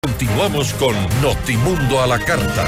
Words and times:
Continuamos 0.00 0.74
con 0.74 0.94
Notimundo 1.20 2.00
a 2.00 2.06
la 2.06 2.20
Carta. 2.20 2.64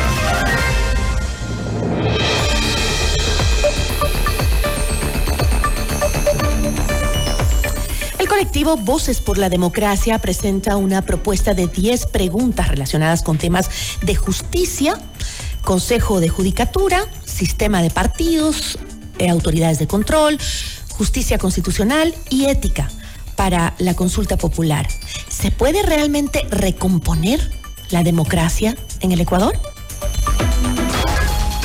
El 8.18 8.28
colectivo 8.28 8.76
Voces 8.76 9.20
por 9.20 9.38
la 9.38 9.48
Democracia 9.48 10.18
presenta 10.18 10.76
una 10.76 11.02
propuesta 11.02 11.54
de 11.54 11.68
10 11.68 12.06
preguntas 12.06 12.66
relacionadas 12.66 13.22
con 13.22 13.38
temas 13.38 13.70
de 14.02 14.16
justicia, 14.16 15.00
Consejo 15.62 16.18
de 16.18 16.28
Judicatura, 16.28 17.06
sistema 17.24 17.80
de 17.80 17.90
partidos, 17.90 18.76
eh, 19.18 19.30
autoridades 19.30 19.78
de 19.78 19.86
control, 19.86 20.36
justicia 20.88 21.38
constitucional 21.38 22.12
y 22.28 22.46
ética 22.46 22.90
para 23.40 23.72
la 23.78 23.94
consulta 23.94 24.36
popular. 24.36 24.86
¿Se 25.28 25.50
puede 25.50 25.82
realmente 25.82 26.46
recomponer 26.50 27.40
la 27.88 28.02
democracia 28.02 28.76
en 29.00 29.12
el 29.12 29.20
Ecuador? 29.22 29.58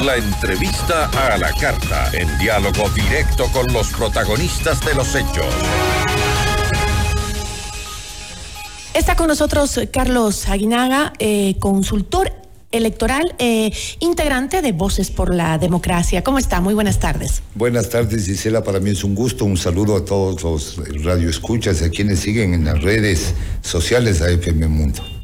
La 0.02 0.16
entrevista 0.16 1.10
a 1.10 1.38
la 1.38 1.52
carta, 1.52 2.12
en 2.14 2.30
diálogo 2.38 2.88
directo 2.92 3.48
con 3.52 3.74
los 3.74 3.90
protagonistas 3.90 4.80
de 4.86 4.96
los 4.96 5.16
hechos. 5.16 5.54
Está 8.94 9.18
con 9.18 9.28
nosotros 9.28 9.78
Carlos 9.92 10.48
Aguinaga, 10.48 11.12
eh, 11.20 11.58
consultor 11.60 12.32
electoral, 12.76 13.36
eh, 13.40 13.72
integrante 14.00 14.62
de 14.62 14.72
Voces 14.72 15.12
por 15.12 15.34
la 15.34 15.58
Democracia. 15.58 16.24
¿Cómo 16.24 16.38
está? 16.38 16.62
Muy 16.62 16.74
buenas 16.74 17.00
tardes. 17.00 17.42
Buenas 17.56 17.90
tardes, 17.90 18.26
Gisela. 18.26 18.64
Para 18.64 18.80
mí 18.80 18.92
es 18.92 19.04
un 19.04 19.16
gusto. 19.16 19.46
Un 19.46 19.58
saludo 19.58 19.96
a 19.96 20.06
todos 20.06 20.44
los 20.44 21.04
radioescuchas, 21.04 21.82
a 21.82 21.90
quienes 21.90 22.20
siguen 22.20 22.54
en 22.54 22.66
las 22.66 22.82
redes 22.82 23.34
sociales 23.62 24.22
a 24.22 24.30
FM 24.30 24.68
Mundo. 24.68 25.15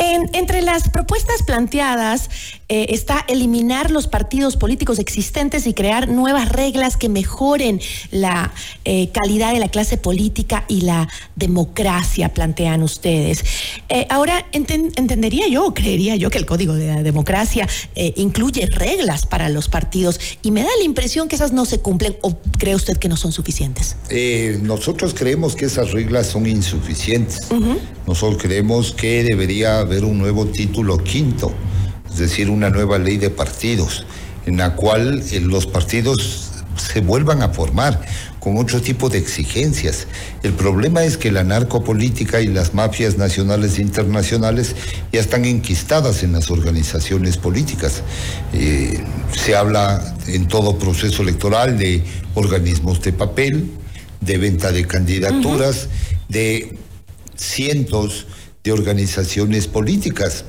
Entre 0.00 0.62
las 0.62 0.88
propuestas 0.88 1.42
planteadas 1.42 2.30
eh, 2.72 2.94
está 2.94 3.24
eliminar 3.26 3.90
los 3.90 4.06
partidos 4.06 4.56
políticos 4.56 5.00
existentes 5.00 5.66
y 5.66 5.74
crear 5.74 6.08
nuevas 6.08 6.48
reglas 6.48 6.96
que 6.96 7.08
mejoren 7.08 7.80
la 8.12 8.54
eh, 8.84 9.10
calidad 9.10 9.52
de 9.52 9.58
la 9.58 9.68
clase 9.68 9.96
política 9.96 10.64
y 10.68 10.82
la 10.82 11.08
democracia, 11.34 12.32
plantean 12.32 12.82
ustedes. 12.82 13.44
Eh, 13.88 14.06
ahora, 14.08 14.46
entendería 14.52 15.48
yo, 15.48 15.66
o 15.66 15.74
creería 15.74 16.14
yo 16.14 16.30
que 16.30 16.38
el 16.38 16.46
Código 16.46 16.74
de 16.74 16.86
la 16.86 17.02
Democracia 17.02 17.68
incluye 18.16 18.66
reglas 18.66 19.26
para 19.26 19.48
los 19.48 19.68
partidos 19.68 20.20
y 20.42 20.50
me 20.50 20.62
da 20.62 20.68
la 20.78 20.84
impresión 20.84 21.28
que 21.28 21.34
esas 21.34 21.52
no 21.52 21.64
se 21.64 21.80
cumplen 21.80 22.16
o 22.22 22.36
cree 22.58 22.74
usted 22.74 22.96
que 22.96 23.08
no 23.08 23.16
son 23.16 23.32
suficientes. 23.32 23.96
nosotros 24.62 25.12
creemos 25.12 25.56
que 25.56 25.64
esas 25.66 25.90
reglas 25.90 26.28
son 26.28 26.46
insuficientes. 26.46 27.48
Nosotros 28.06 28.42
creemos 28.42 28.92
que 28.92 29.24
debería 29.24 29.84
haber 29.90 30.04
un 30.04 30.18
nuevo 30.18 30.46
título 30.46 30.98
quinto, 30.98 31.52
es 32.08 32.18
decir, 32.18 32.48
una 32.48 32.70
nueva 32.70 32.96
ley 32.98 33.16
de 33.16 33.28
partidos, 33.28 34.06
en 34.46 34.58
la 34.58 34.76
cual 34.76 35.20
eh, 35.32 35.40
los 35.40 35.66
partidos 35.66 36.52
se 36.76 37.00
vuelvan 37.00 37.42
a 37.42 37.48
formar 37.48 38.00
con 38.38 38.56
otro 38.56 38.80
tipo 38.80 39.08
de 39.08 39.18
exigencias. 39.18 40.06
El 40.44 40.52
problema 40.52 41.02
es 41.02 41.16
que 41.16 41.32
la 41.32 41.42
narcopolítica 41.42 42.40
y 42.40 42.46
las 42.46 42.72
mafias 42.72 43.18
nacionales 43.18 43.78
e 43.78 43.82
internacionales 43.82 44.76
ya 45.12 45.18
están 45.18 45.44
enquistadas 45.44 46.22
en 46.22 46.32
las 46.32 46.52
organizaciones 46.52 47.36
políticas. 47.36 48.02
Eh, 48.54 49.02
se 49.32 49.56
habla 49.56 50.14
en 50.28 50.46
todo 50.46 50.78
proceso 50.78 51.22
electoral 51.22 51.76
de 51.76 52.04
organismos 52.34 53.02
de 53.02 53.12
papel, 53.12 53.72
de 54.20 54.38
venta 54.38 54.70
de 54.70 54.86
candidaturas, 54.86 55.88
de 56.28 56.78
cientos 57.34 58.26
de 58.62 58.72
organizaciones 58.72 59.66
políticas. 59.66 60.44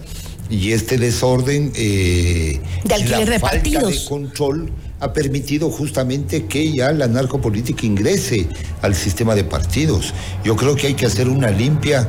Y 0.50 0.74
este 0.74 0.98
desorden 0.98 1.72
eh, 1.76 2.60
de 2.84 2.94
alquiler 2.94 3.20
la 3.20 3.34
de 3.34 3.40
falta 3.40 3.56
partidos. 3.56 4.04
de 4.04 4.10
control 4.10 4.72
ha 5.00 5.14
permitido 5.14 5.72
justamente 5.72 6.46
que 6.46 6.74
ya 6.74 6.92
la 6.92 7.08
narcopolítica 7.08 7.86
ingrese 7.86 8.48
al 8.82 8.94
sistema 8.94 9.34
de 9.34 9.46
partidos. 9.46 10.14
Yo 10.44 10.58
creo 10.58 10.76
que 10.76 10.88
hay 10.88 10.94
que 10.94 11.06
hacer 11.06 11.30
una 11.30 11.52
limpia 11.52 12.08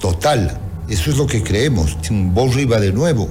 total. 0.00 0.58
Eso 0.88 1.10
es 1.10 1.16
lo 1.16 1.26
que 1.26 1.42
creemos. 1.42 1.96
Vos 2.10 2.54
riba 2.54 2.80
de 2.80 2.92
nuevo. 2.92 3.28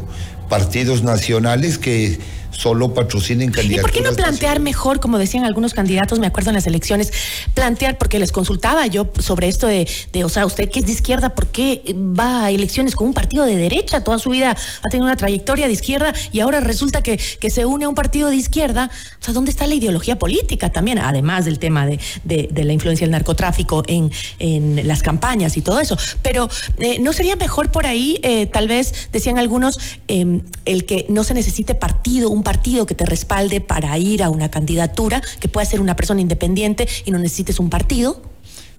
Partidos 0.47 1.03
nacionales 1.03 1.77
que 1.77 2.17
solo 2.57 2.93
patrocinen 2.93 3.51
candidaturas. 3.51 3.79
¿Y 3.79 3.81
por 3.81 3.91
qué 3.91 4.01
no 4.01 4.15
plantear 4.15 4.59
mejor, 4.59 4.99
como 4.99 5.19
decían 5.19 5.45
algunos 5.45 5.75
candidatos, 5.75 6.19
me 6.19 6.25
acuerdo 6.25 6.49
en 6.49 6.55
las 6.55 6.65
elecciones, 6.65 7.13
plantear, 7.53 7.97
porque 7.99 8.17
les 8.17 8.31
consultaba 8.31 8.87
yo 8.87 9.07
sobre 9.19 9.47
esto 9.47 9.67
de, 9.67 9.87
de, 10.11 10.23
o 10.23 10.29
sea, 10.29 10.45
usted 10.45 10.69
que 10.69 10.79
es 10.79 10.87
de 10.87 10.91
izquierda, 10.91 11.35
¿por 11.35 11.47
qué 11.47 11.83
va 11.95 12.45
a 12.45 12.51
elecciones 12.51 12.95
con 12.95 13.07
un 13.07 13.13
partido 13.13 13.45
de 13.45 13.55
derecha? 13.55 14.03
Toda 14.03 14.17
su 14.17 14.31
vida 14.31 14.51
ha 14.51 14.89
tenido 14.89 15.05
una 15.05 15.15
trayectoria 15.15 15.67
de 15.67 15.73
izquierda 15.73 16.13
y 16.31 16.39
ahora 16.39 16.59
resulta 16.59 17.03
que, 17.03 17.17
que 17.17 17.49
se 17.51 17.65
une 17.65 17.85
a 17.85 17.89
un 17.89 17.95
partido 17.95 18.29
de 18.29 18.35
izquierda. 18.35 18.89
O 19.21 19.23
sea, 19.23 19.33
¿dónde 19.35 19.51
está 19.51 19.67
la 19.67 19.75
ideología 19.75 20.17
política 20.17 20.71
también? 20.71 20.97
Además 20.97 21.45
del 21.45 21.59
tema 21.59 21.85
de, 21.85 21.99
de, 22.23 22.49
de 22.51 22.63
la 22.63 22.73
influencia 22.73 23.05
del 23.05 23.11
narcotráfico 23.11 23.83
en, 23.87 24.11
en, 24.39 24.87
las 24.87 25.03
campañas 25.03 25.57
y 25.57 25.61
todo 25.61 25.79
eso. 25.79 25.97
Pero, 26.23 26.49
eh, 26.79 26.97
¿no 26.99 27.13
sería 27.13 27.35
mejor 27.35 27.71
por 27.71 27.85
ahí, 27.85 28.19
eh, 28.23 28.47
tal 28.47 28.67
vez, 28.67 29.09
decían 29.11 29.37
algunos, 29.37 29.79
eh, 30.07 30.41
el 30.65 30.85
que 30.85 31.05
no 31.09 31.23
se 31.23 31.33
necesite 31.33 31.75
partido, 31.75 32.29
un 32.29 32.43
partido 32.47 32.85
que 32.85 32.95
te 32.95 33.05
respalde 33.05 33.59
para 33.59 33.97
ir 33.97 34.23
a 34.23 34.29
una 34.29 34.49
candidatura, 34.49 35.21
que 35.41 35.49
pueda 35.49 35.65
ser 35.65 35.81
una 35.81 35.97
persona 35.97 36.21
independiente 36.21 36.87
y 37.03 37.11
no 37.11 37.19
necesites 37.19 37.59
un 37.59 37.69
partido? 37.69 38.21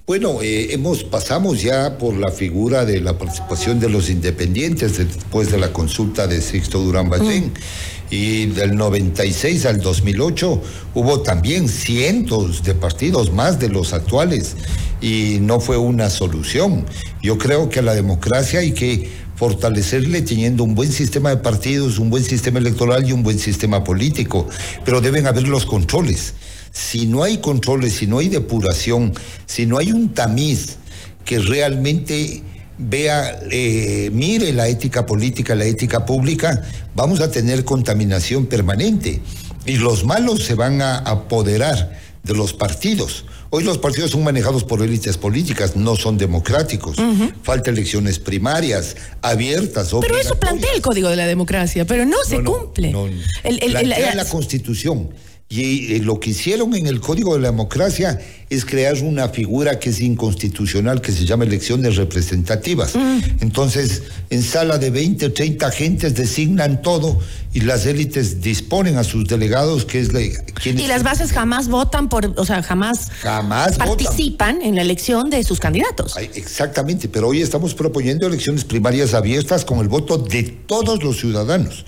Bueno, 0.07 0.41
eh, 0.41 0.73
hemos 0.73 1.05
pasamos 1.05 1.61
ya 1.61 1.99
por 1.99 2.15
la 2.15 2.31
figura 2.31 2.87
de 2.87 3.03
la 3.03 3.19
participación 3.19 3.79
de 3.79 3.91
los 3.91 4.09
independientes 4.09 4.97
después 4.97 5.53
de 5.53 5.59
la 5.59 5.71
consulta 5.71 6.27
de 6.27 6.41
Sixto 6.41 6.79
Durán 6.79 7.11
Ballén. 7.11 7.49
Mm. 7.49 8.15
Y 8.15 8.47
del 8.47 8.75
96 8.75 9.67
al 9.67 9.83
2008 9.83 10.63
hubo 10.95 11.21
también 11.21 11.69
cientos 11.69 12.63
de 12.63 12.75
partidos, 12.75 13.35
más 13.35 13.59
de 13.59 13.69
los 13.69 13.93
actuales, 13.93 14.57
y 15.03 15.41
no 15.43 15.61
fue 15.61 15.77
una 15.77 16.09
solución. 16.09 16.87
Yo 17.23 17.37
creo 17.37 17.69
que 17.69 17.83
la 17.83 17.95
democracia 17.95 18.61
hay 18.61 18.73
que 18.73 19.11
fortalecerle 19.39 20.23
teniendo 20.23 20.65
un 20.65 20.75
buen 20.75 20.91
sistema 20.91 21.31
de 21.31 21.37
partidos, 21.37 21.99
un 21.99 22.11
buen 22.11 22.25
sistema 22.25 22.59
electoral 22.59 23.09
y 23.09 23.13
un 23.13 23.23
buen 23.23 23.39
sistema 23.39 23.85
político, 23.85 24.49
pero 24.85 25.01
deben 25.01 25.27
haber 25.29 25.47
los 25.47 25.65
controles. 25.65 26.35
Si 26.73 27.07
no 27.07 27.23
hay 27.23 27.39
controles, 27.39 27.95
si 27.95 28.07
no 28.09 28.19
hay 28.19 28.29
depuración, 28.29 29.15
si 29.47 29.65
no 29.65 29.79
hay 29.79 29.93
un 29.93 30.09
tamiz 30.09 30.77
que 31.25 31.39
realmente 31.39 32.43
vea, 32.79 33.41
eh, 33.51 34.11
mire 34.13 34.53
la 34.53 34.67
ética 34.67 35.07
política, 35.07 35.55
la 35.55 35.65
ética 35.65 36.05
pública, 36.05 36.63
vamos 36.97 37.21
a 37.21 37.31
tener 37.31 37.65
contaminación 37.65 38.47
permanente. 38.47 39.21
Y 39.67 39.77
los 39.77 40.05
malos 40.05 40.45
se 40.45 40.55
van 40.55 40.83
a 40.83 40.99
apoderar 40.99 41.97
de 42.29 42.35
los 42.35 42.53
partidos. 42.53 43.25
Hoy 43.51 43.65
los 43.65 43.79
partidos 43.79 44.11
son 44.11 44.23
manejados 44.23 44.63
por 44.63 44.83
élites 44.83 45.17
políticas, 45.17 45.75
no 45.75 45.97
son 45.97 46.19
democráticos. 46.19 46.99
Uh 46.99 47.03
-huh. 47.03 47.33
Falta 47.43 47.71
elecciones 47.71 48.19
primarias, 48.19 48.95
abiertas. 49.23 49.91
Pero 50.01 50.19
eso 50.19 50.39
plantea 50.39 50.71
el 50.75 50.83
Código 50.83 51.09
de 51.09 51.17
la 51.17 51.27
Democracia, 51.27 51.87
pero 51.87 52.05
no, 52.05 52.19
no 52.19 52.25
se 52.25 52.39
no, 52.43 52.53
cumple. 52.53 52.93
No, 52.93 53.07
el, 53.07 53.19
el, 53.45 53.71
plantea 53.73 54.11
el, 54.11 54.17
la 54.19 54.27
Constitución. 54.27 55.09
Y 55.51 55.95
eh, 55.95 56.01
lo 56.01 56.21
que 56.21 56.31
hicieron 56.31 56.75
en 56.75 56.87
el 56.87 57.01
Código 57.01 57.35
de 57.35 57.41
la 57.41 57.49
Democracia 57.49 58.21
es 58.51 58.67
crear 58.67 59.03
una 59.03 59.31
figura 59.31 59.79
que 59.79 59.89
es 59.89 60.01
inconstitucional, 60.01 61.01
que 61.01 61.11
se 61.11 61.25
llama 61.25 61.45
elecciones 61.45 61.97
representativas. 61.97 62.95
Mm. 62.95 63.21
Entonces, 63.41 64.03
en 64.29 64.43
sala 64.43 64.77
de 64.77 64.91
20 64.91 65.25
o 65.25 65.33
30 65.33 65.67
agentes 65.67 66.15
designan 66.15 66.83
todo 66.83 67.19
y 67.55 67.63
las 67.63 67.87
élites 67.87 68.43
disponen 68.43 68.99
a 68.99 69.05
sus 69.05 69.27
delegados, 69.27 69.87
que 69.87 70.01
es... 70.01 70.13
Le, 70.13 70.35
y 70.65 70.87
las 70.87 71.03
bases 71.03 71.33
jamás 71.33 71.69
votan 71.69 72.11
por, 72.11 72.35
o 72.37 72.45
sea, 72.45 72.63
jamás, 72.63 73.11
jamás 73.23 73.79
participan 73.79 74.57
votan. 74.57 74.69
en 74.69 74.75
la 74.75 74.83
elección 74.83 75.31
de 75.31 75.43
sus 75.45 75.61
candidatos. 75.61 76.15
Ay, 76.15 76.29
exactamente, 76.35 77.09
pero 77.09 77.29
hoy 77.29 77.41
estamos 77.41 77.73
proponiendo 77.73 78.27
elecciones 78.27 78.65
primarias 78.65 79.15
abiertas 79.15 79.65
con 79.65 79.79
el 79.79 79.89
voto 79.89 80.19
de 80.19 80.43
todos 80.43 81.03
los 81.03 81.19
ciudadanos 81.19 81.87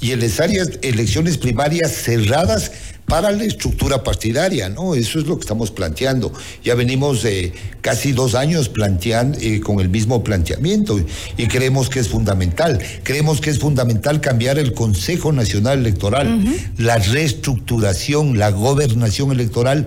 y 0.00 0.12
en 0.12 0.20
las 0.20 0.40
áreas, 0.40 0.70
elecciones 0.82 1.38
primarias 1.38 1.92
cerradas 1.92 2.72
para 3.14 3.30
la 3.30 3.44
estructura 3.44 4.02
partidaria, 4.02 4.68
¿no? 4.68 4.96
Eso 4.96 5.20
es 5.20 5.26
lo 5.26 5.36
que 5.36 5.42
estamos 5.42 5.70
planteando. 5.70 6.32
Ya 6.64 6.74
venimos 6.74 7.24
eh, 7.24 7.52
casi 7.80 8.10
dos 8.10 8.34
años 8.34 8.68
planteando 8.68 9.38
eh, 9.40 9.60
con 9.60 9.78
el 9.78 9.88
mismo 9.88 10.24
planteamiento 10.24 10.98
y 11.36 11.46
creemos 11.46 11.88
que 11.88 12.00
es 12.00 12.08
fundamental. 12.08 12.80
Creemos 13.04 13.40
que 13.40 13.50
es 13.50 13.60
fundamental 13.60 14.20
cambiar 14.20 14.58
el 14.58 14.72
Consejo 14.72 15.30
Nacional 15.30 15.78
Electoral, 15.78 16.26
uh 16.26 16.40
-huh. 16.40 16.56
la 16.78 16.98
reestructuración, 16.98 18.36
la 18.36 18.50
gobernación 18.50 19.30
electoral 19.30 19.86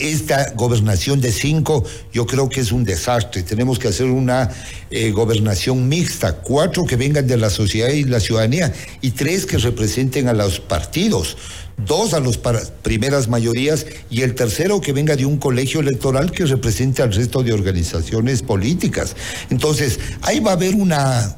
esta 0.00 0.52
gobernación 0.54 1.20
de 1.20 1.30
cinco 1.30 1.84
yo 2.12 2.26
creo 2.26 2.48
que 2.48 2.60
es 2.60 2.72
un 2.72 2.84
desastre. 2.84 3.42
Tenemos 3.42 3.78
que 3.78 3.88
hacer 3.88 4.06
una 4.06 4.50
eh, 4.90 5.10
gobernación 5.12 5.88
mixta, 5.88 6.32
cuatro 6.38 6.84
que 6.84 6.96
vengan 6.96 7.26
de 7.26 7.36
la 7.36 7.50
sociedad 7.50 7.90
y 7.90 8.04
la 8.04 8.18
ciudadanía 8.18 8.72
y 9.00 9.12
tres 9.12 9.46
que 9.46 9.58
representen 9.58 10.28
a 10.28 10.32
los 10.32 10.58
partidos. 10.58 11.36
Dos 11.86 12.14
a 12.14 12.20
las 12.20 12.38
primeras 12.82 13.28
mayorías 13.28 13.86
y 14.10 14.22
el 14.22 14.34
tercero 14.34 14.80
que 14.80 14.92
venga 14.92 15.16
de 15.16 15.26
un 15.26 15.38
colegio 15.38 15.80
electoral 15.80 16.30
que 16.30 16.46
represente 16.46 17.02
al 17.02 17.12
resto 17.12 17.42
de 17.42 17.52
organizaciones 17.52 18.42
políticas. 18.42 19.16
Entonces, 19.50 19.98
ahí 20.22 20.40
va 20.40 20.52
a 20.52 20.54
haber 20.54 20.74
un 20.74 20.92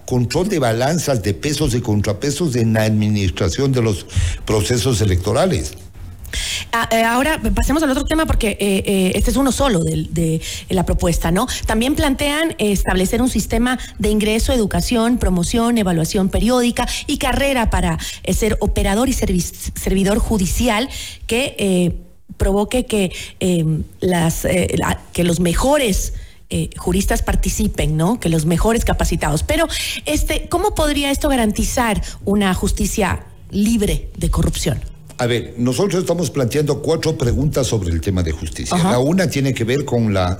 control 0.06 0.48
de 0.48 0.58
balanzas, 0.58 1.22
de 1.22 1.34
pesos 1.34 1.74
y 1.74 1.80
contrapesos 1.80 2.56
en 2.56 2.72
la 2.72 2.82
administración 2.82 3.72
de 3.72 3.82
los 3.82 4.06
procesos 4.46 5.00
electorales. 5.00 5.72
Ah, 6.73 6.88
eh, 6.90 7.02
ahora 7.02 7.40
pasemos 7.55 7.82
al 7.82 7.90
otro 7.90 8.05
tema 8.05 8.26
porque 8.26 8.56
eh, 8.58 8.82
eh, 8.87 9.12
este 9.14 9.31
es 9.31 9.37
uno 9.37 9.52
solo 9.52 9.81
de, 9.81 10.40
la 10.69 10.87
propuesta, 10.87 11.31
¿no? 11.31 11.46
También 11.67 11.94
plantean 11.94 12.55
establecer 12.58 13.20
un 13.20 13.29
sistema 13.29 13.79
de 13.99 14.08
ingreso, 14.08 14.52
educación, 14.52 15.19
promoción, 15.19 15.76
evaluación 15.79 16.29
periódica 16.29 16.88
y 17.06 17.19
carrera 17.19 17.70
para 17.70 17.99
ser 18.32 18.56
operador 18.61 19.08
y 19.08 19.12
servidor 19.12 20.19
judicial 20.19 20.88
que 21.26 21.94
provoque 22.37 22.87
que 22.87 23.12
las 24.00 24.46
que 25.12 25.25
los 25.25 25.40
mejores 25.40 26.14
juristas 26.76 27.23
participen, 27.23 27.96
¿no? 27.96 28.19
Que 28.19 28.28
los 28.28 28.46
mejores 28.46 28.85
capacitados. 28.85 29.43
Pero, 29.43 29.67
este, 30.06 30.49
¿cómo 30.49 30.75
podría 30.75 31.11
esto 31.11 31.28
garantizar 31.28 32.02
una 32.25 32.55
justicia 32.55 33.25
libre 33.50 34.11
de 34.17 34.31
corrupción? 34.31 34.91
A 35.19 35.26
ver, 35.26 35.55
nosotros 35.59 36.00
estamos 36.00 36.31
planteando 36.31 36.82
cuatro 36.82 37.17
preguntas 37.17 37.67
sobre 37.67 37.91
el 37.91 38.00
tema 38.00 38.23
de 38.23 38.32
justicia. 38.32 38.76
La 38.79 38.99
una 38.99 39.29
tiene 39.29 39.55
que 39.55 39.64
ver 39.64 39.85
con 39.85 40.12
la 40.12 40.38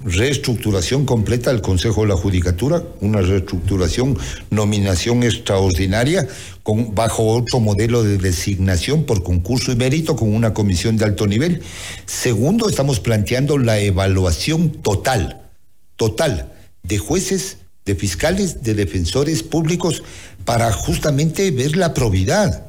reestructuración 0.00 1.06
completa 1.06 1.50
del 1.50 1.62
Consejo 1.62 2.02
de 2.02 2.08
la 2.08 2.16
Judicatura, 2.16 2.82
una 3.00 3.22
reestructuración, 3.22 4.18
nominación 4.50 5.22
extraordinaria, 5.22 6.28
con, 6.62 6.94
bajo 6.94 7.26
otro 7.26 7.60
modelo 7.60 8.02
de 8.02 8.18
designación 8.18 9.04
por 9.04 9.22
concurso 9.22 9.72
y 9.72 9.76
mérito 9.76 10.16
con 10.16 10.34
una 10.34 10.52
comisión 10.52 10.96
de 10.96 11.06
alto 11.06 11.26
nivel. 11.26 11.62
Segundo, 12.04 12.68
estamos 12.68 13.00
planteando 13.00 13.56
la 13.56 13.78
evaluación 13.78 14.70
total, 14.70 15.40
total, 15.96 16.52
de 16.82 16.98
jueces, 16.98 17.58
de 17.86 17.94
fiscales, 17.94 18.62
de 18.62 18.74
defensores 18.74 19.42
públicos, 19.42 20.02
para 20.44 20.70
justamente 20.72 21.50
ver 21.50 21.76
la 21.76 21.94
probidad 21.94 22.66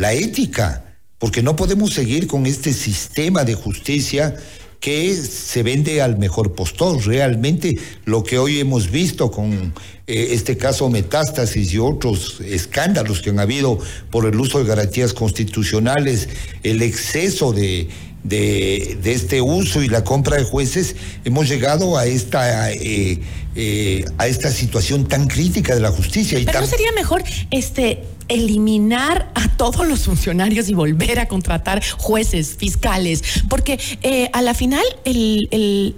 la 0.00 0.14
ética, 0.14 0.96
porque 1.18 1.42
no 1.42 1.54
podemos 1.56 1.92
seguir 1.92 2.26
con 2.26 2.46
este 2.46 2.72
sistema 2.72 3.44
de 3.44 3.52
justicia 3.54 4.34
que 4.80 5.14
se 5.14 5.62
vende 5.62 6.00
al 6.00 6.16
mejor 6.16 6.54
postor. 6.54 7.06
Realmente 7.06 7.78
lo 8.06 8.24
que 8.24 8.38
hoy 8.38 8.60
hemos 8.60 8.90
visto 8.90 9.30
con 9.30 9.74
eh, 10.06 10.28
este 10.30 10.56
caso 10.56 10.88
Metástasis 10.88 11.74
y 11.74 11.78
otros 11.78 12.40
escándalos 12.40 13.20
que 13.20 13.28
han 13.28 13.40
habido 13.40 13.78
por 14.10 14.24
el 14.24 14.40
uso 14.40 14.58
de 14.58 14.64
garantías 14.64 15.12
constitucionales, 15.12 16.30
el 16.62 16.80
exceso 16.80 17.52
de, 17.52 17.90
de, 18.24 18.98
este 19.04 19.40
uso 19.40 19.82
y 19.82 19.88
la 19.88 20.04
compra 20.04 20.36
de 20.36 20.44
jueces, 20.44 20.96
hemos 21.24 21.48
llegado 21.48 21.96
a 21.96 22.06
esta, 22.06 22.70
eh, 22.72 23.20
eh, 23.54 24.04
a 24.18 24.26
esta 24.26 24.50
situación 24.50 25.06
tan 25.06 25.26
crítica 25.26 25.74
de 25.74 25.80
la 25.80 25.90
justicia. 25.90 26.38
Y 26.38 26.44
Pero 26.44 26.60
no 26.60 26.66
sería 26.66 26.92
mejor 26.92 27.22
este 27.50 28.02
eliminar 28.28 29.32
a 29.34 29.48
todos 29.56 29.88
los 29.88 30.04
funcionarios 30.04 30.68
y 30.68 30.74
volver 30.74 31.18
a 31.18 31.26
contratar 31.26 31.82
jueces, 31.98 32.56
fiscales, 32.56 33.24
porque 33.48 33.80
eh, 34.02 34.30
a 34.32 34.40
la 34.40 34.54
final 34.54 34.84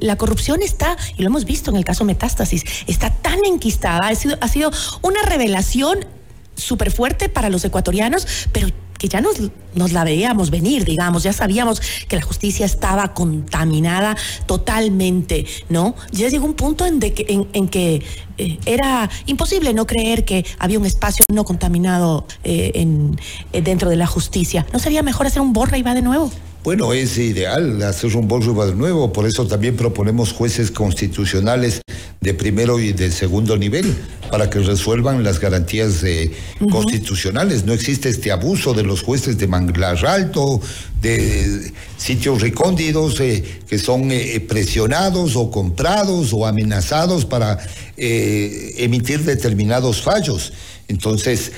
la 0.01 0.17
corrupción 0.17 0.63
está, 0.63 0.97
y 1.19 1.23
lo 1.23 1.29
hemos 1.29 1.45
visto 1.45 1.71
en 1.71 1.77
el 1.77 1.85
caso 1.85 2.05
Metástasis, 2.05 2.65
está 2.87 3.11
tan 3.11 3.45
enquistada, 3.45 4.09
ha 4.09 4.15
sido, 4.15 4.39
ha 4.41 4.49
sido 4.49 4.73
una 5.03 5.21
revelación 5.23 6.07
súper 6.55 6.91
fuerte 6.91 7.29
para 7.29 7.51
los 7.51 7.65
ecuatorianos, 7.67 8.27
pero 8.53 8.69
que 9.03 9.09
ya 9.09 9.21
nos, 9.21 9.35
nos 9.75 9.91
la 9.91 10.05
veíamos 10.05 10.51
venir, 10.51 10.85
digamos, 10.85 11.25
ya 11.25 11.33
sabíamos 11.33 11.83
que 12.07 12.15
la 12.15 12.23
justicia 12.23 12.65
estaba 12.65 13.15
contaminada 13.15 14.17
totalmente, 14.47 15.45
¿no? 15.69 15.97
Ya 16.13 16.29
llegó 16.29 16.47
un 16.47 16.55
punto 16.55 16.87
en, 16.87 17.01
que, 17.01 17.49
en, 17.53 17.67
que 17.67 18.01
eh, 18.39 18.59
era 18.65 19.11
imposible 19.27 19.75
no 19.75 19.89
creer 19.89 20.25
que 20.25 20.47
había 20.61 20.79
un 20.79 20.87
espacio 20.87 21.25
no 21.33 21.45
contaminado 21.45 22.29
eh, 22.45 22.71
en, 22.77 23.19
eh, 23.53 23.61
dentro 23.61 23.91
de 23.91 23.97
la 23.97 24.07
justicia. 24.07 24.65
¿No 24.73 24.79
sería 24.79 25.03
mejor 25.03 25.27
hacer 25.27 25.43
un 25.43 25.53
borra 25.53 25.77
y 25.79 25.83
va 25.83 25.95
de 25.95 26.03
nuevo? 26.03 26.31
Bueno, 26.65 26.93
es 26.93 27.19
ideal 27.19 27.83
hacer 27.83 28.17
un 28.17 28.29
de 28.29 28.75
nuevo, 28.77 29.13
por 29.13 29.27
eso 29.27 29.49
también 29.49 29.75
proponemos 29.77 30.33
jueces 30.33 30.71
constitucionales 30.71 31.81
de 32.21 32.35
primero 32.35 32.79
y 32.79 32.93
de 32.93 33.11
segundo 33.11 33.57
nivel 33.57 33.93
para 34.31 34.49
que 34.49 34.61
resuelvan 34.61 35.25
las 35.25 35.41
garantías 35.41 36.05
eh, 36.05 36.31
constitucionales. 36.71 37.65
No 37.65 37.73
existe 37.73 38.09
este 38.09 38.31
abuso 38.31 38.75
de 38.75 38.85
los 38.85 39.03
jueces 39.03 39.39
de 39.39 39.49
manglar 39.49 40.07
alto, 40.07 40.61
de 41.01 41.73
sitios 41.97 42.41
recóndidos 42.41 43.19
eh, 43.19 43.43
que 43.67 43.79
son 43.79 44.13
eh, 44.13 44.39
presionados 44.39 45.35
o 45.35 45.51
comprados 45.51 46.33
o 46.33 46.47
amenazados 46.47 47.25
para 47.25 47.59
emitir 47.97 49.25
determinados 49.25 50.01
fallos. 50.01 50.53
Entonces, 50.89 51.53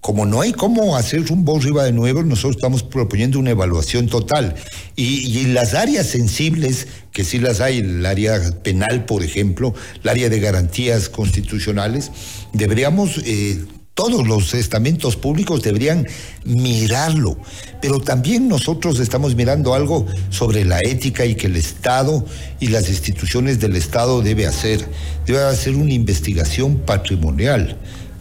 como 0.00 0.24
no 0.24 0.40
hay 0.40 0.52
cómo 0.52 0.96
hacer 0.96 1.30
un 1.30 1.46
arriba 1.48 1.84
de 1.84 1.92
nuevo, 1.92 2.22
nosotros 2.22 2.56
estamos 2.56 2.82
proponiendo 2.82 3.38
una 3.38 3.50
evaluación 3.50 4.06
total. 4.06 4.54
Y, 4.96 5.44
las 5.46 5.74
áreas 5.74 6.06
sensibles, 6.06 6.86
que 7.12 7.24
sí 7.24 7.38
las 7.38 7.60
hay, 7.60 7.78
el 7.78 8.06
área 8.06 8.40
penal, 8.62 9.04
por 9.04 9.22
ejemplo, 9.22 9.74
el 10.02 10.08
área 10.08 10.28
de 10.30 10.40
garantías 10.40 11.08
constitucionales, 11.08 12.10
deberíamos, 12.52 13.20
eh, 13.24 13.64
todos 13.94 14.26
los 14.26 14.54
estamentos 14.54 15.16
públicos 15.16 15.62
deberían 15.62 16.06
mirarlo. 16.44 17.36
Pero 17.82 18.00
también 18.00 18.48
nosotros 18.48 19.00
estamos 19.00 19.34
mirando 19.34 19.74
algo 19.74 20.06
sobre 20.30 20.64
la 20.64 20.80
ética 20.80 21.26
y 21.26 21.34
que 21.34 21.48
el 21.48 21.56
Estado 21.56 22.24
y 22.58 22.68
las 22.68 22.88
instituciones 22.88 23.60
del 23.60 23.76
Estado 23.76 24.22
debe 24.22 24.46
hacer. 24.46 24.88
Debe 25.26 25.40
hacer 25.40 25.74
una 25.74 25.92
investigación 25.92 26.78
patrimonial 26.78 27.76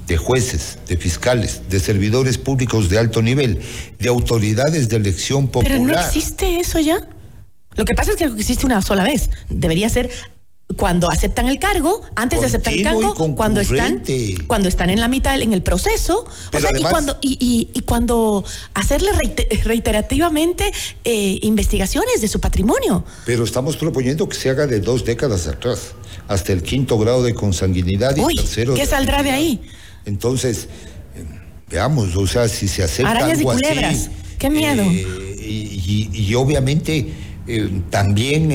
de 0.09 0.17
jueces, 0.17 0.79
de 0.87 0.97
fiscales, 0.97 1.61
de 1.69 1.79
servidores 1.79 2.39
públicos 2.39 2.89
de 2.89 2.97
alto 2.97 3.21
nivel, 3.21 3.59
de 3.99 4.09
autoridades 4.09 4.89
de 4.89 4.97
elección 4.97 5.47
popular. 5.47 5.77
Pero 5.77 5.85
no 5.85 5.99
existe 5.99 6.59
eso 6.59 6.79
ya. 6.79 7.07
Lo 7.75 7.85
que 7.85 7.93
pasa 7.93 8.11
es 8.11 8.17
que 8.17 8.25
existe 8.25 8.65
una 8.65 8.81
sola 8.81 9.03
vez. 9.03 9.29
Debería 9.49 9.87
ser 9.87 10.09
cuando 10.75 11.11
aceptan 11.11 11.47
el 11.47 11.59
cargo, 11.59 12.01
antes 12.15 12.41
de 12.41 12.47
aceptar 12.47 12.73
el 12.73 12.83
cargo, 12.83 13.13
cuando 13.35 13.61
están, 13.61 14.03
cuando 14.47 14.67
están 14.67 14.89
en 14.89 14.99
la 14.99 15.07
mitad, 15.07 15.39
en 15.39 15.53
el 15.53 15.61
proceso, 15.61 16.25
o 16.53 16.59
sea, 16.59 16.71
y 16.77 16.81
cuando, 16.81 17.17
y, 17.21 17.69
y, 17.71 17.81
cuando 17.81 18.43
hacerle 18.73 19.11
reiterativamente 19.63 20.71
eh, 21.03 21.39
investigaciones 21.41 22.21
de 22.21 22.27
su 22.27 22.39
patrimonio. 22.39 23.03
Pero 23.25 23.43
estamos 23.43 23.77
proponiendo 23.77 24.27
que 24.27 24.35
se 24.35 24.49
haga 24.49 24.65
de 24.67 24.79
dos 24.79 25.05
décadas 25.05 25.47
atrás, 25.47 25.93
hasta 26.27 26.51
el 26.51 26.63
quinto 26.63 26.97
grado 26.97 27.23
de 27.23 27.33
consanguinidad 27.33 28.15
y 28.15 28.35
tercero. 28.35 28.73
¿Qué 28.73 28.85
saldrá 28.85 29.23
de 29.23 29.31
ahí? 29.31 29.61
Entonces, 30.05 30.67
veamos, 31.69 32.15
o 32.15 32.27
sea, 32.27 32.47
si 32.47 32.67
se 32.67 32.83
acepta 32.83 33.25
algo 33.25 33.51
así. 33.51 34.09
Qué 34.37 34.49
miedo. 34.49 34.83
Eh, 34.83 36.11
y, 36.13 36.33
obviamente 36.35 37.13
eh, 37.47 37.81
también 37.89 38.49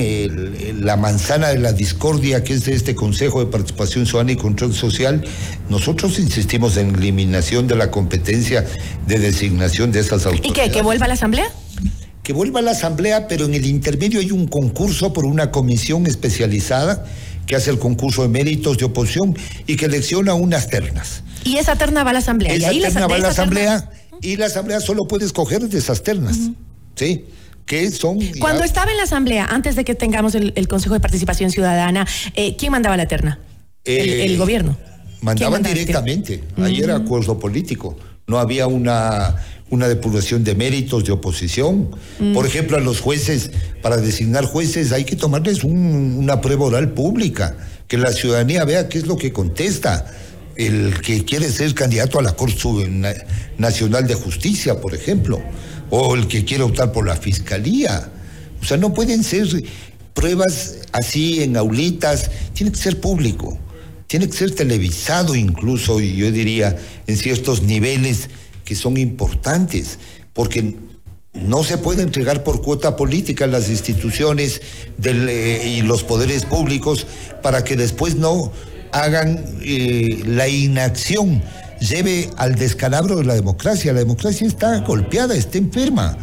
la 0.79 0.95
manzana 0.95 1.49
de 1.49 1.59
la 1.59 1.73
discordia 1.73 2.43
que 2.43 2.53
es 2.53 2.65
de 2.65 2.73
este 2.73 2.95
Consejo 2.95 3.43
de 3.43 3.51
Participación 3.51 4.05
Ciudadana 4.05 4.31
y 4.31 4.35
Control 4.37 4.73
Social, 4.73 5.23
nosotros 5.69 6.17
insistimos 6.17 6.77
en 6.77 6.95
eliminación 6.95 7.67
de 7.67 7.75
la 7.75 7.91
competencia 7.91 8.65
de 9.05 9.19
designación 9.19 9.91
de 9.91 9.99
esas 9.99 10.25
autoridades. 10.25 10.49
¿Y 10.49 10.53
qué? 10.53 10.71
¿Que 10.71 10.81
vuelva 10.81 11.05
a 11.05 11.07
la 11.09 11.15
Asamblea? 11.15 11.45
Que 12.23 12.33
vuelva 12.33 12.61
a 12.61 12.63
la 12.63 12.71
Asamblea, 12.71 13.27
pero 13.27 13.45
en 13.45 13.53
el 13.53 13.65
intermedio 13.65 14.19
hay 14.19 14.31
un 14.31 14.47
concurso 14.47 15.13
por 15.13 15.25
una 15.25 15.51
comisión 15.51 16.07
especializada 16.07 17.05
que 17.47 17.55
hace 17.55 17.71
el 17.71 17.79
concurso 17.79 18.21
de 18.21 18.29
méritos 18.29 18.77
de 18.77 18.85
oposición 18.85 19.37
y 19.67 19.75
que 19.75 19.85
elecciona 19.85 20.33
unas 20.33 20.69
ternas. 20.69 21.23
Y 21.43 21.57
esa 21.57 21.75
terna 21.75 22.03
va 22.03 22.09
a 22.09 22.13
la 22.13 22.19
asamblea. 22.19 22.53
Esa 22.53 22.73
y 22.73 22.81
terna 22.81 23.07
va 23.07 23.15
a 23.15 23.19
la 23.19 23.27
asamblea 23.29 23.89
y 24.21 24.37
la 24.37 24.47
asamblea 24.47 24.79
solo 24.79 25.07
puede 25.07 25.25
escoger 25.25 25.61
de 25.61 25.77
esas 25.77 26.03
ternas. 26.03 26.37
¿Sí? 26.95 27.25
que 27.65 27.89
son... 27.91 28.19
Cuando 28.39 28.63
estaba 28.63 28.91
en 28.91 28.97
la 28.97 29.03
asamblea, 29.03 29.47
antes 29.47 29.75
de 29.75 29.83
que 29.83 29.95
tengamos 29.95 30.35
el, 30.35 30.67
Consejo 30.67 30.93
de 30.93 30.99
Participación 30.99 31.49
Ciudadana, 31.49 32.07
eh, 32.35 32.55
¿quién 32.57 32.71
mandaba 32.71 32.95
la 32.95 33.07
terna? 33.07 33.39
el, 33.85 34.31
eh, 34.31 34.37
gobierno. 34.37 34.77
Mandaban 35.25 35.63
directamente. 35.63 36.43
Ahí 36.57 36.81
era 36.81 36.95
acuerdo 36.95 37.39
político. 37.39 37.97
No 38.27 38.37
había 38.37 38.67
una, 38.67 39.35
una 39.71 39.87
depuración 39.87 40.43
de 40.43 40.53
méritos 40.53 41.03
de 41.03 41.11
oposición. 41.11 41.89
Por 42.35 42.45
ejemplo, 42.45 42.77
a 42.77 42.79
los 42.79 43.01
jueces, 43.01 43.49
para 43.81 43.97
designar 43.97 44.45
jueces 44.45 44.91
hay 44.91 45.03
que 45.03 45.15
tomarles 45.15 45.63
una 45.63 46.41
prueba 46.41 46.65
oral 46.65 46.91
pública, 46.91 47.57
que 47.87 47.97
la 47.97 48.11
ciudadanía 48.11 48.65
vea 48.65 48.87
qué 48.87 48.99
es 48.99 49.07
lo 49.07 49.17
que 49.17 49.33
contesta 49.33 50.05
el 50.55 51.01
que 51.01 51.25
quiere 51.25 51.49
ser 51.49 51.73
candidato 51.73 52.19
a 52.19 52.21
la 52.21 52.33
Corte 52.33 52.87
Nacional 53.57 54.05
de 54.05 54.13
Justicia, 54.13 54.79
por 54.79 54.93
ejemplo, 54.93 55.41
o 55.89 56.15
el 56.15 56.27
que 56.27 56.45
quiere 56.45 56.63
optar 56.63 56.91
por 56.91 57.07
la 57.07 57.15
Fiscalía. 57.15 58.11
O 58.61 58.65
sea, 58.65 58.77
no 58.77 58.93
pueden 58.93 59.23
ser 59.23 59.47
pruebas 60.13 60.75
así 60.91 61.41
en 61.41 61.57
aulitas, 61.57 62.29
tiene 62.53 62.71
que 62.71 62.77
ser 62.77 63.01
público, 63.01 63.59
tiene 64.07 64.27
que 64.27 64.37
ser 64.37 64.51
televisado 64.51 65.35
incluso, 65.35 65.99
y 65.99 66.15
yo 66.15 66.31
diría, 66.31 66.77
en 67.07 67.17
ciertos 67.17 67.63
niveles 67.63 68.29
que 68.63 68.75
son 68.75 68.97
importantes. 68.97 69.99
porque 70.33 70.75
no 71.33 71.63
se 71.63 71.77
puede 71.77 72.01
entregar 72.01 72.43
por 72.43 72.61
cuota 72.61 72.95
política 72.95 73.45
las 73.45 73.69
instituciones 73.69 74.61
eh, 75.03 75.75
y 75.77 75.81
los 75.81 76.03
poderes 76.03 76.45
públicos 76.45 77.05
para 77.41 77.63
que 77.63 77.75
después 77.75 78.15
no 78.15 78.53
hagan 78.93 79.43
eh, 79.61 80.23
la 80.25 80.47
inacción, 80.47 81.43
lleve 81.81 82.29
al 82.37 82.55
descalabro 82.55 83.17
de 83.17 83.25
la 83.25 83.35
democracia. 83.35 83.91
La 83.91 83.99
democracia 83.99 84.47
está 84.47 84.79
golpeada, 84.79 85.35
está 85.35 85.57
enferma. 85.57 86.17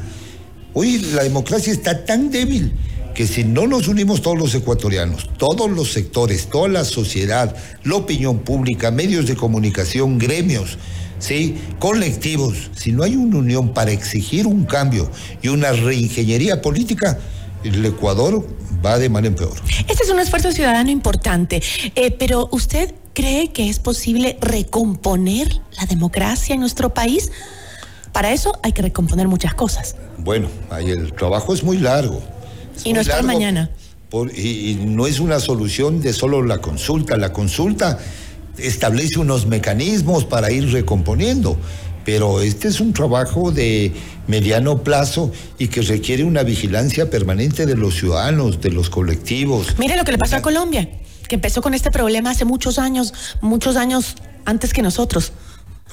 Hoy 0.72 0.98
la 1.14 1.22
democracia 1.22 1.72
está 1.72 2.06
tan 2.06 2.30
débil 2.30 2.72
que 3.14 3.26
si 3.26 3.44
no 3.44 3.66
nos 3.66 3.88
unimos 3.88 4.22
todos 4.22 4.38
los 4.38 4.54
ecuatorianos, 4.54 5.28
todos 5.36 5.70
los 5.70 5.92
sectores, 5.92 6.48
toda 6.48 6.68
la 6.68 6.84
sociedad, 6.84 7.54
la 7.84 7.96
opinión 7.96 8.40
pública, 8.40 8.90
medios 8.90 9.26
de 9.26 9.36
comunicación, 9.36 10.18
gremios, 10.18 10.78
¿sí? 11.18 11.56
colectivos, 11.78 12.70
si 12.74 12.92
no 12.92 13.02
hay 13.02 13.16
una 13.16 13.38
unión 13.38 13.74
para 13.74 13.90
exigir 13.92 14.46
un 14.46 14.64
cambio 14.64 15.10
y 15.42 15.48
una 15.48 15.72
reingeniería 15.72 16.62
política, 16.62 17.18
el 17.64 17.84
Ecuador 17.84 18.46
va 18.84 18.98
de 18.98 19.08
mal 19.08 19.24
en 19.24 19.34
peor. 19.34 19.54
Este 19.88 20.02
es 20.02 20.10
un 20.10 20.18
esfuerzo 20.18 20.52
ciudadano 20.52 20.90
importante, 20.90 21.62
eh, 21.94 22.10
pero 22.10 22.48
¿usted 22.50 22.94
cree 23.14 23.52
que 23.52 23.68
es 23.68 23.78
posible 23.78 24.38
recomponer 24.40 25.60
la 25.78 25.86
democracia 25.86 26.54
en 26.54 26.60
nuestro 26.60 26.92
país? 26.94 27.30
Para 28.12 28.32
eso 28.32 28.58
hay 28.62 28.72
que 28.72 28.82
recomponer 28.82 29.28
muchas 29.28 29.54
cosas. 29.54 29.96
Bueno, 30.18 30.48
ahí 30.70 30.90
el 30.90 31.12
trabajo 31.12 31.54
es 31.54 31.62
muy 31.62 31.78
largo. 31.78 32.22
Y 32.84 32.92
no 32.92 33.00
es 33.00 33.08
para 33.08 33.22
mañana. 33.22 33.70
y, 34.34 34.78
no 34.84 35.06
es 35.06 35.20
una 35.20 35.40
solución 35.40 36.00
de 36.00 36.12
solo 36.12 36.42
la 36.42 36.58
consulta. 36.58 37.16
La 37.16 37.32
consulta 37.32 37.98
establece 38.58 39.18
unos 39.18 39.46
mecanismos 39.46 40.24
para 40.24 40.50
ir 40.50 40.70
recomponiendo, 40.72 41.56
pero 42.04 42.40
este 42.40 42.68
es 42.68 42.80
un 42.80 42.92
trabajo 42.92 43.50
de 43.52 43.92
mediano 44.26 44.82
plazo 44.82 45.32
y 45.58 45.68
que 45.68 45.82
requiere 45.82 46.24
una 46.24 46.42
vigilancia 46.42 47.10
permanente 47.10 47.66
de 47.66 47.76
los 47.76 47.94
ciudadanos, 47.94 48.60
de 48.60 48.70
los 48.70 48.90
colectivos. 48.90 49.74
Mire 49.78 49.96
lo 49.96 50.04
que 50.04 50.12
le 50.12 50.18
pasó 50.18 50.36
a 50.36 50.42
Colombia, 50.42 50.88
que 51.28 51.36
empezó 51.36 51.62
con 51.62 51.74
este 51.74 51.90
problema 51.90 52.30
hace 52.30 52.44
muchos 52.44 52.78
años, 52.78 53.14
muchos 53.40 53.76
años 53.76 54.16
antes 54.44 54.72
que 54.72 54.82
nosotros. 54.82 55.32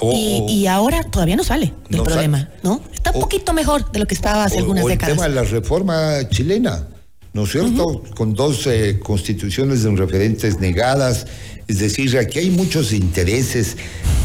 Y, 0.02 0.68
ahora 0.68 1.04
todavía 1.04 1.36
no 1.36 1.44
sale 1.44 1.74
del 1.90 2.04
problema, 2.04 2.50
¿no? 2.64 2.82
Está 2.94 3.12
un 3.12 3.22
poquito 3.22 3.54
mejor 3.54 3.92
de 3.92 4.00
lo 4.00 4.06
que 4.06 4.16
estaba 4.16 4.46
hace 4.46 4.60
algunas 4.60 4.86
décadas. 4.86 5.10
El 5.10 5.16
tema 5.16 5.28
de 5.28 5.36
la 5.36 5.44
reforma 5.44 6.30
chilena, 6.30 6.88
¿no 7.34 7.44
es 7.44 7.52
cierto? 7.52 8.04
Con 8.16 8.34
dos 8.34 8.68
eh, 8.68 9.00
constituciones 9.02 9.84
de 9.84 9.96
referentes 9.96 10.60
negadas. 10.60 11.28
Es 11.68 11.80
decir, 11.80 12.18
aquí 12.18 12.40
hay 12.40 12.50
muchos 12.50 12.94
intereses 12.94 13.78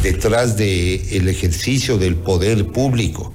detrás 0.02 0.56
del 0.56 1.28
ejercicio 1.28 1.98
del 1.98 2.16
poder 2.16 2.66
público. 2.68 3.34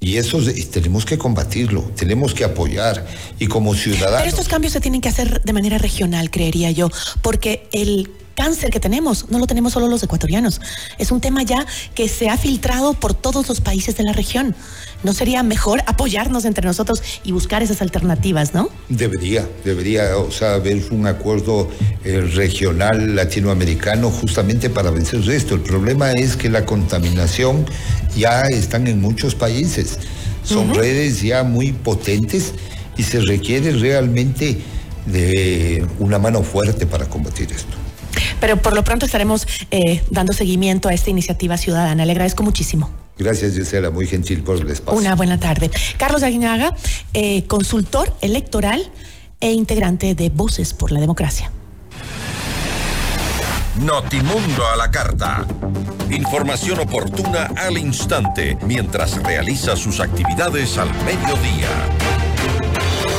Y 0.00 0.16
eso 0.16 0.40
tenemos 0.72 1.04
que 1.04 1.16
combatirlo, 1.16 1.82
tenemos 1.94 2.34
que 2.34 2.42
apoyar. 2.42 3.06
Y 3.38 3.46
como 3.46 3.74
ciudadanos. 3.74 4.18
Pero 4.18 4.30
estos 4.30 4.48
cambios 4.48 4.72
se 4.72 4.80
tienen 4.80 5.00
que 5.00 5.08
hacer 5.08 5.42
de 5.42 5.52
manera 5.52 5.78
regional, 5.78 6.28
creería 6.30 6.72
yo, 6.72 6.90
porque 7.22 7.68
el 7.72 8.10
cáncer 8.34 8.70
que 8.70 8.80
tenemos 8.80 9.30
no 9.30 9.38
lo 9.38 9.46
tenemos 9.46 9.72
solo 9.72 9.88
los 9.88 10.02
ecuatorianos. 10.02 10.60
Es 10.98 11.10
un 11.10 11.20
tema 11.20 11.42
ya 11.42 11.64
que 11.94 12.08
se 12.08 12.28
ha 12.28 12.36
filtrado 12.36 12.94
por 12.94 13.14
todos 13.14 13.48
los 13.48 13.60
países 13.60 13.96
de 13.96 14.04
la 14.04 14.12
región. 14.12 14.54
¿No 15.02 15.12
sería 15.12 15.42
mejor 15.42 15.82
apoyarnos 15.86 16.44
entre 16.44 16.64
nosotros 16.64 17.02
y 17.24 17.32
buscar 17.32 17.62
esas 17.62 17.82
alternativas, 17.82 18.54
no? 18.54 18.68
Debería, 18.88 19.48
debería, 19.64 20.16
o 20.16 20.30
sea, 20.30 20.54
haber 20.54 20.80
un 20.92 21.06
acuerdo 21.06 21.68
eh, 22.04 22.20
regional 22.20 23.16
latinoamericano 23.16 24.10
justamente 24.10 24.70
para 24.70 24.90
vencer 24.90 25.28
esto. 25.30 25.54
El 25.54 25.62
problema 25.62 26.12
es 26.12 26.36
que 26.36 26.48
la 26.48 26.64
contaminación 26.64 27.66
ya 28.16 28.42
están 28.42 28.86
en 28.86 29.00
muchos 29.00 29.34
países. 29.34 29.98
Son 30.44 30.74
redes 30.74 31.22
ya 31.22 31.44
muy 31.44 31.72
potentes 31.72 32.52
y 32.96 33.02
se 33.02 33.20
requiere 33.20 33.72
realmente 33.72 34.58
de 35.06 35.86
una 35.98 36.18
mano 36.18 36.42
fuerte 36.42 36.86
para 36.86 37.08
combatir 37.08 37.50
esto. 37.52 37.81
Pero 38.42 38.56
por 38.56 38.74
lo 38.74 38.82
pronto 38.82 39.06
estaremos 39.06 39.46
eh, 39.70 40.02
dando 40.10 40.32
seguimiento 40.32 40.88
a 40.88 40.92
esta 40.92 41.10
iniciativa 41.10 41.56
ciudadana. 41.56 42.04
Le 42.04 42.10
agradezco 42.10 42.42
muchísimo. 42.42 42.90
Gracias, 43.16 43.54
Gisela, 43.54 43.90
muy 43.90 44.08
gentil 44.08 44.42
por 44.42 44.56
el 44.56 44.68
espacio. 44.68 44.98
Una 44.98 45.14
buena 45.14 45.38
tarde. 45.38 45.70
Carlos 45.96 46.24
Aguinaga, 46.24 46.74
eh, 47.14 47.44
consultor 47.44 48.12
electoral 48.20 48.90
e 49.38 49.52
integrante 49.52 50.16
de 50.16 50.28
Voces 50.28 50.74
por 50.74 50.90
la 50.90 50.98
Democracia. 50.98 51.52
Notimundo 53.78 54.66
a 54.66 54.76
la 54.76 54.90
carta. 54.90 55.46
Información 56.10 56.80
oportuna 56.80 57.52
al 57.56 57.78
instante 57.78 58.58
mientras 58.66 59.22
realiza 59.22 59.76
sus 59.76 60.00
actividades 60.00 60.78
al 60.78 60.92
mediodía. 61.04 62.21